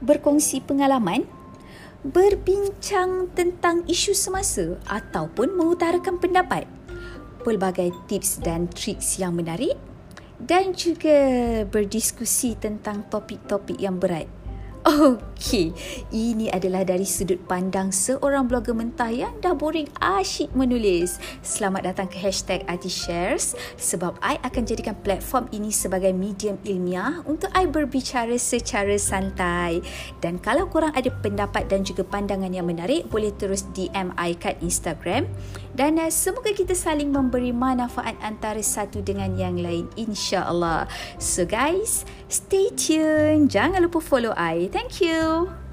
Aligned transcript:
berkongsi 0.00 0.60
pengalaman, 0.64 1.24
berbincang 2.06 3.32
tentang 3.34 3.82
isu 3.88 4.14
semasa 4.14 4.78
ataupun 4.86 5.56
mengutarakan 5.56 6.20
pendapat. 6.22 6.68
Pelbagai 7.42 7.94
tips 8.10 8.42
dan 8.42 8.66
triks 8.66 9.22
yang 9.22 9.38
menarik 9.38 9.78
dan 10.36 10.76
juga 10.76 11.16
berdiskusi 11.64 12.58
tentang 12.58 13.06
topik-topik 13.08 13.78
yang 13.78 13.96
berat. 13.96 14.28
Okey, 14.86 15.74
ini 16.14 16.46
adalah 16.46 16.86
dari 16.86 17.02
sudut 17.02 17.42
pandang 17.50 17.90
seorang 17.90 18.46
blogger 18.46 18.70
mentah 18.70 19.10
yang 19.10 19.34
dah 19.42 19.50
boring 19.50 19.90
asyik 19.98 20.54
menulis. 20.54 21.18
Selamat 21.42 21.90
datang 21.90 22.06
ke 22.06 22.14
hashtag 22.22 22.62
Shares 22.86 23.58
sebab 23.74 24.14
I 24.22 24.38
akan 24.46 24.62
jadikan 24.62 24.94
platform 25.02 25.50
ini 25.50 25.74
sebagai 25.74 26.14
medium 26.14 26.54
ilmiah 26.62 27.18
untuk 27.26 27.50
I 27.50 27.66
berbicara 27.66 28.38
secara 28.38 28.94
santai. 28.94 29.82
Dan 30.22 30.38
kalau 30.38 30.70
korang 30.70 30.94
ada 30.94 31.10
pendapat 31.10 31.66
dan 31.66 31.82
juga 31.82 32.06
pandangan 32.06 32.54
yang 32.54 32.70
menarik, 32.70 33.10
boleh 33.10 33.34
terus 33.34 33.66
DM 33.74 34.14
I 34.14 34.38
kat 34.38 34.54
Instagram. 34.62 35.26
Dan 35.74 35.98
uh, 35.98 36.14
semoga 36.14 36.54
kita 36.54 36.78
saling 36.78 37.10
memberi 37.10 37.50
manfaat 37.50 38.14
antara 38.22 38.62
satu 38.62 39.02
dengan 39.02 39.34
yang 39.34 39.58
lain 39.58 39.90
insya-Allah. 39.98 40.86
So 41.18 41.42
guys, 41.42 42.06
stay 42.30 42.70
tune. 42.78 43.50
Jangan 43.50 43.82
lupa 43.82 43.98
follow 43.98 44.30
I. 44.38 44.75
Thank 44.76 45.00
you. 45.00 45.65